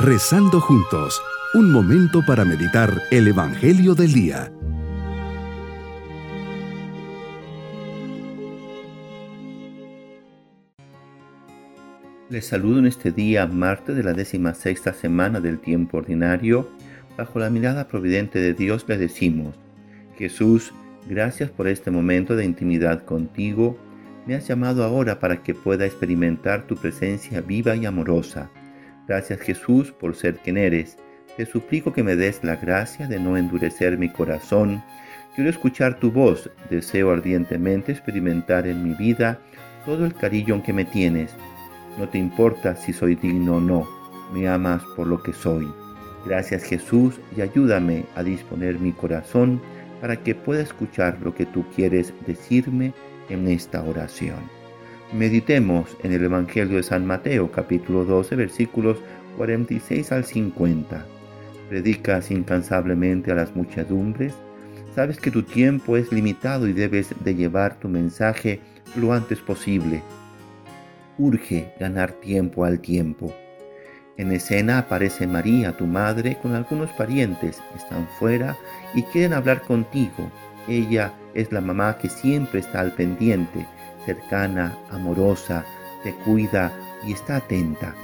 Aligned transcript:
Rezando 0.00 0.60
juntos, 0.60 1.20
un 1.54 1.72
momento 1.72 2.24
para 2.24 2.44
meditar 2.44 3.02
el 3.10 3.26
Evangelio 3.26 3.96
del 3.96 4.12
Día. 4.12 4.52
Les 12.30 12.46
saludo 12.46 12.78
en 12.78 12.86
este 12.86 13.10
día, 13.10 13.48
martes 13.48 13.96
de 13.96 14.04
la 14.04 14.12
décima 14.12 14.54
sexta 14.54 14.92
semana 14.92 15.40
del 15.40 15.58
tiempo 15.58 15.98
ordinario. 15.98 16.68
Bajo 17.16 17.40
la 17.40 17.50
mirada 17.50 17.88
providente 17.88 18.38
de 18.38 18.54
Dios 18.54 18.84
le 18.86 18.98
decimos, 18.98 19.56
Jesús, 20.16 20.72
gracias 21.08 21.50
por 21.50 21.66
este 21.66 21.90
momento 21.90 22.36
de 22.36 22.44
intimidad 22.44 23.04
contigo 23.04 23.76
me 24.26 24.36
has 24.36 24.46
llamado 24.46 24.84
ahora 24.84 25.18
para 25.18 25.42
que 25.42 25.54
pueda 25.54 25.86
experimentar 25.86 26.68
tu 26.68 26.76
presencia 26.76 27.40
viva 27.40 27.74
y 27.74 27.86
amorosa. 27.86 28.50
Gracias 29.08 29.40
Jesús 29.40 29.90
por 29.90 30.14
ser 30.14 30.36
quien 30.36 30.58
eres. 30.58 30.98
Te 31.38 31.46
suplico 31.46 31.94
que 31.94 32.02
me 32.02 32.14
des 32.14 32.44
la 32.44 32.56
gracia 32.56 33.06
de 33.06 33.18
no 33.18 33.38
endurecer 33.38 33.96
mi 33.96 34.10
corazón. 34.10 34.84
Quiero 35.34 35.48
escuchar 35.48 35.98
tu 35.98 36.12
voz. 36.12 36.50
Deseo 36.68 37.10
ardientemente 37.10 37.92
experimentar 37.92 38.66
en 38.66 38.84
mi 38.84 38.94
vida 38.94 39.40
todo 39.86 40.04
el 40.04 40.12
cariño 40.12 40.62
que 40.62 40.74
me 40.74 40.84
tienes. 40.84 41.34
No 41.98 42.06
te 42.08 42.18
importa 42.18 42.76
si 42.76 42.92
soy 42.92 43.14
digno 43.14 43.56
o 43.56 43.60
no. 43.60 43.88
Me 44.34 44.46
amas 44.46 44.82
por 44.94 45.06
lo 45.06 45.22
que 45.22 45.32
soy. 45.32 45.66
Gracias 46.26 46.64
Jesús 46.64 47.18
y 47.34 47.40
ayúdame 47.40 48.04
a 48.14 48.22
disponer 48.22 48.78
mi 48.78 48.92
corazón 48.92 49.62
para 50.02 50.16
que 50.16 50.34
pueda 50.34 50.62
escuchar 50.62 51.18
lo 51.22 51.34
que 51.34 51.46
tú 51.46 51.64
quieres 51.74 52.12
decirme 52.26 52.92
en 53.30 53.48
esta 53.48 53.82
oración. 53.82 54.57
Meditemos 55.12 55.96
en 56.02 56.12
el 56.12 56.22
Evangelio 56.22 56.76
de 56.76 56.82
San 56.82 57.06
Mateo 57.06 57.50
capítulo 57.50 58.04
12 58.04 58.36
versículos 58.36 58.98
46 59.38 60.12
al 60.12 60.26
50. 60.26 61.06
Predicas 61.70 62.30
incansablemente 62.30 63.32
a 63.32 63.34
las 63.34 63.56
muchedumbres. 63.56 64.34
Sabes 64.94 65.18
que 65.18 65.30
tu 65.30 65.44
tiempo 65.44 65.96
es 65.96 66.12
limitado 66.12 66.68
y 66.68 66.74
debes 66.74 67.14
de 67.24 67.34
llevar 67.34 67.80
tu 67.80 67.88
mensaje 67.88 68.60
lo 68.96 69.14
antes 69.14 69.38
posible. 69.38 70.02
Urge 71.16 71.72
ganar 71.80 72.12
tiempo 72.12 72.66
al 72.66 72.78
tiempo. 72.78 73.34
En 74.18 74.30
escena 74.30 74.76
aparece 74.76 75.26
María, 75.26 75.74
tu 75.74 75.86
madre, 75.86 76.36
con 76.42 76.54
algunos 76.54 76.90
parientes. 76.90 77.62
Están 77.74 78.06
fuera 78.18 78.58
y 78.94 79.04
quieren 79.04 79.32
hablar 79.32 79.62
contigo. 79.62 80.30
Ella 80.68 81.14
es 81.32 81.50
la 81.50 81.62
mamá 81.62 81.96
que 81.96 82.10
siempre 82.10 82.60
está 82.60 82.80
al 82.80 82.92
pendiente, 82.92 83.66
cercana, 84.08 84.74
amorosa, 84.90 85.66
te 86.02 86.14
cuida 86.14 86.72
y 87.06 87.12
está 87.12 87.36
atenta. 87.36 87.94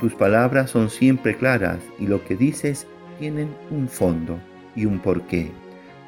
Tus 0.00 0.14
palabras 0.14 0.70
son 0.70 0.88
siempre 0.88 1.36
claras 1.36 1.78
y 1.98 2.06
lo 2.06 2.24
que 2.24 2.36
dices 2.36 2.86
tienen 3.18 3.52
un 3.68 3.88
fondo 3.88 4.38
y 4.76 4.84
un 4.84 5.00
porqué. 5.00 5.50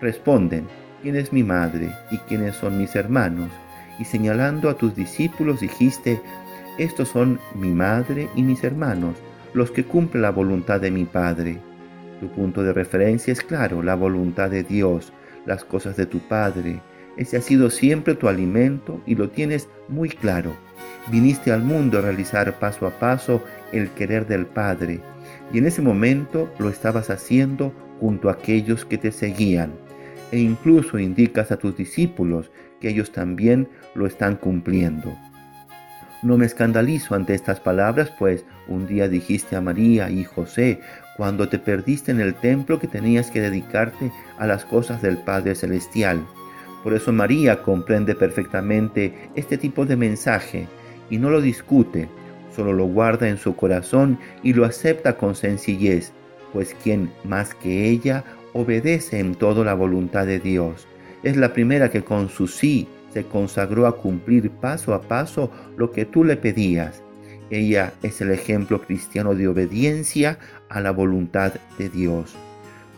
Responden, 0.00 0.68
¿quién 1.02 1.16
es 1.16 1.32
mi 1.32 1.42
madre 1.42 1.91
y 2.12 2.18
quiénes 2.18 2.54
son 2.54 2.78
mis 2.78 2.94
hermanos? 2.94 3.50
Y 3.98 4.04
señalando 4.04 4.70
a 4.70 4.74
tus 4.74 4.94
discípulos 4.94 5.58
dijiste, 5.58 6.20
estos 6.78 7.08
son 7.08 7.41
mi 7.56 7.70
madre 7.70 8.28
y 8.36 8.42
mis 8.44 8.62
hermanos, 8.62 9.16
los 9.52 9.72
que 9.72 9.84
cumplen 9.84 10.22
la 10.22 10.30
voluntad 10.30 10.80
de 10.80 10.92
mi 10.92 11.06
Padre. 11.06 11.58
Tu 12.20 12.28
punto 12.28 12.62
de 12.62 12.72
referencia 12.72 13.32
es 13.32 13.41
claro, 13.41 13.82
la 13.82 13.96
voluntad 13.96 14.48
de 14.48 14.62
Dios, 14.62 15.12
las 15.44 15.64
cosas 15.64 15.96
de 15.96 16.06
tu 16.06 16.20
Padre. 16.20 16.80
Ese 17.16 17.36
ha 17.36 17.40
sido 17.40 17.70
siempre 17.70 18.14
tu 18.14 18.28
alimento 18.28 19.00
y 19.06 19.14
lo 19.14 19.30
tienes 19.30 19.68
muy 19.88 20.08
claro. 20.08 20.54
Viniste 21.10 21.52
al 21.52 21.62
mundo 21.62 21.98
a 21.98 22.02
realizar 22.02 22.58
paso 22.58 22.86
a 22.86 22.98
paso 22.98 23.42
el 23.72 23.90
querer 23.90 24.26
del 24.26 24.46
Padre 24.46 25.00
y 25.52 25.58
en 25.58 25.66
ese 25.66 25.82
momento 25.82 26.52
lo 26.58 26.68
estabas 26.68 27.10
haciendo 27.10 27.72
junto 28.00 28.28
a 28.28 28.32
aquellos 28.32 28.84
que 28.84 28.98
te 28.98 29.12
seguían 29.12 29.72
e 30.32 30.38
incluso 30.38 30.98
indicas 30.98 31.53
a 31.53 31.56
tus 31.56 31.76
discípulos 31.76 32.50
que 32.80 32.88
ellos 32.88 33.12
también 33.12 33.69
lo 33.94 34.06
están 34.06 34.36
cumpliendo. 34.36 35.16
No 36.22 36.38
me 36.38 36.47
escandalizo 36.47 37.14
ante 37.14 37.34
estas 37.34 37.60
palabras, 37.60 38.10
pues 38.19 38.47
un 38.66 38.86
día 38.86 39.08
dijiste 39.08 39.56
a 39.56 39.60
María 39.60 40.10
y 40.10 40.24
José, 40.24 40.80
cuando 41.19 41.48
te 41.48 41.58
perdiste 41.58 42.12
en 42.12 42.20
el 42.20 42.34
templo, 42.34 42.80
que 42.80 42.88
tenías 42.88 43.30
que 43.30 43.42
dedicarte 43.42 44.10
a 44.38 44.47
las 44.47 44.64
cosas 44.64 45.03
del 45.03 45.19
Padre 45.19 45.54
Celestial. 45.54 46.26
Por 46.84 46.93
eso 46.93 47.12
María 47.12 47.62
comprende 47.62 48.15
perfectamente 48.15 49.31
este 49.34 49.56
tipo 49.56 49.87
de 49.87 49.97
mensaje 49.97 50.69
y 51.09 51.17
no 51.17 51.31
lo 51.31 51.41
discute, 51.41 52.09
solo 52.55 52.75
lo 52.75 52.84
guarda 52.84 53.27
en 53.27 53.39
su 53.39 53.56
corazón 53.56 54.19
y 54.43 54.53
lo 54.53 54.67
acepta 54.67 55.17
con 55.17 55.34
sencillez, 55.34 56.12
pues 56.53 56.77
quien 56.84 57.11
más 57.25 57.55
que 57.55 57.89
ella 57.89 58.22
obedece 58.53 59.19
en 59.19 59.34
todo 59.34 59.65
la 59.65 59.72
voluntad 59.72 60.27
de 60.27 60.39
Dios. 60.39 60.87
Es 61.22 61.39
la 61.39 61.55
primera 61.55 61.91
que 61.91 62.05
con 62.05 62.28
su 62.28 62.47
sí 62.47 62.87
se 63.15 63.25
consagró 63.25 63.87
a 63.87 63.97
cumplir 63.97 64.51
paso 64.51 64.93
a 64.93 65.01
paso 65.01 65.51
lo 65.78 65.91
que 65.91 66.05
tú 66.05 66.22
le 66.22 66.37
pedías. 66.37 67.03
Ella 67.49 67.95
es 68.03 68.21
el 68.21 68.31
ejemplo 68.31 68.83
cristiano 68.83 69.34
de 69.34 69.49
obediencia 69.49 70.39
a 70.69 70.81
la 70.83 70.91
voluntad 70.91 71.55
de 71.78 71.89
Dios. 71.89 72.37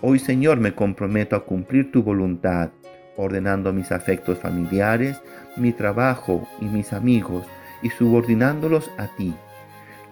Hoy 0.03 0.19
Señor 0.19 0.59
me 0.59 0.75
comprometo 0.75 1.37
a 1.37 1.45
cumplir 1.45 1.93
tu 1.93 2.03
voluntad, 2.03 2.71
ordenando 3.17 3.73
mis 3.73 3.93
afectos 3.93 4.39
familiares, 4.39 5.21
mi 5.57 5.73
trabajo 5.73 6.49
y 6.61 6.67
mis 6.67 6.93
amigos, 6.93 7.47
y 7.83 7.91
subordinándolos 7.91 8.91
a 8.99 9.09
ti. 9.17 9.35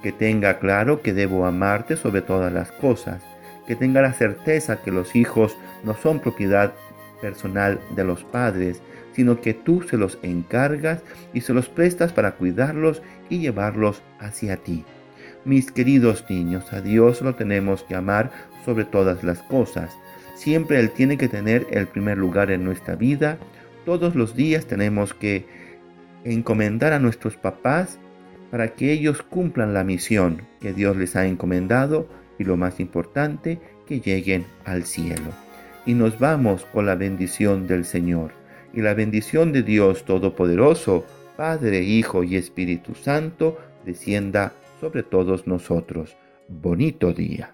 Que 0.03 0.13
tenga 0.13 0.59
claro 0.59 1.03
que 1.03 1.13
debo 1.13 1.47
amarte 1.47 1.97
sobre 1.97 2.23
todas 2.23 2.53
las 2.53 2.73
cosas, 2.73 3.23
que 3.67 3.77
tenga 3.77 4.03
la 4.03 4.13
certeza 4.13 4.83
que 4.83 4.91
los 4.91 5.17
hijos 5.17 5.57
no 5.83 5.95
son 5.95 6.21
propiedad 6.21 6.73
personal 7.21 7.81
de 7.97 8.05
los 8.05 8.25
padres, 8.25 8.83
sino 9.15 9.41
que 9.41 9.55
tú 9.55 9.83
se 9.83 9.97
los 9.97 10.19
encargas 10.23 11.01
y 11.33 11.41
se 11.41 11.55
los 11.55 11.69
prestas 11.69 12.13
para 12.13 12.33
cuidarlos 12.33 13.01
y 13.29 13.39
llevarlos 13.39 14.03
hacia 14.19 14.57
ti. 14.57 14.85
Mis 15.45 15.71
queridos 15.71 16.25
niños, 16.29 16.73
a 16.73 16.81
Dios 16.81 17.23
lo 17.23 17.35
tenemos 17.35 17.83
que 17.85 17.95
amar 17.95 18.31
sobre 18.65 18.85
todas 18.85 19.23
las 19.23 19.43
cosas. 19.43 19.91
Siempre 20.35 20.81
Él 20.81 20.91
tiene 20.91 21.17
que 21.17 21.29
tener 21.29 21.67
el 21.71 21.87
primer 21.87 22.19
lugar 22.19 22.51
en 22.51 22.65
nuestra 22.65 22.97
vida. 22.97 23.39
Todos 23.85 24.15
los 24.15 24.35
días 24.35 24.67
tenemos 24.67 25.15
que 25.15 25.47
encomendar 26.25 26.93
a 26.93 26.99
nuestros 26.99 27.37
papás 27.37 27.99
para 28.51 28.69
que 28.69 28.93
ellos 28.93 29.23
cumplan 29.23 29.75
la 29.75 29.85
misión 29.85 30.43
que 30.61 30.73
Dios 30.73 30.97
les 30.97 31.17
ha 31.17 31.27
encomendado 31.27 32.09
y 32.39 32.45
lo 32.45 32.57
más 32.57 32.81
importante, 32.81 33.61
que 33.87 34.01
lleguen 34.01 34.45
al 34.65 34.85
cielo. 34.85 35.31
Y 35.87 35.95
nos 35.95 36.19
vamos 36.19 36.65
con 36.67 36.87
la 36.87 36.95
bendición 36.95 37.67
del 37.67 37.85
Señor 37.85 38.33
y 38.73 38.81
la 38.81 38.95
bendición 38.95 39.53
de 39.53 39.63
Dios 39.63 40.05
Todopoderoso, 40.05 41.05
Padre, 41.37 41.83
Hijo 41.83 42.25
y 42.25 42.37
Espíritu 42.37 42.95
Santo, 42.95 43.59
descienda 43.85 44.53
sobre 44.81 45.03
todos 45.03 45.47
nosotros. 45.47 46.17
Bonito 46.49 47.13
día. 47.13 47.54